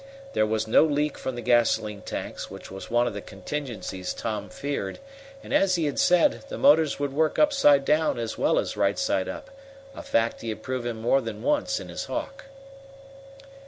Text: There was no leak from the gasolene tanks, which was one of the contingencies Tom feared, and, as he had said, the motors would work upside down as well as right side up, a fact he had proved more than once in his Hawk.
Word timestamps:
There 0.33 0.47
was 0.47 0.67
no 0.67 0.83
leak 0.83 1.15
from 1.15 1.35
the 1.35 1.43
gasolene 1.43 2.01
tanks, 2.01 2.49
which 2.49 2.71
was 2.71 2.89
one 2.89 3.05
of 3.05 3.13
the 3.13 3.21
contingencies 3.21 4.15
Tom 4.15 4.49
feared, 4.49 4.97
and, 5.43 5.53
as 5.53 5.75
he 5.75 5.85
had 5.85 5.99
said, 5.99 6.43
the 6.49 6.57
motors 6.57 6.97
would 6.97 7.13
work 7.13 7.37
upside 7.37 7.85
down 7.85 8.17
as 8.17 8.35
well 8.35 8.57
as 8.57 8.75
right 8.75 8.97
side 8.97 9.29
up, 9.29 9.51
a 9.93 10.01
fact 10.01 10.41
he 10.41 10.49
had 10.49 10.63
proved 10.63 10.91
more 10.95 11.21
than 11.21 11.43
once 11.43 11.79
in 11.79 11.89
his 11.89 12.05
Hawk. 12.05 12.45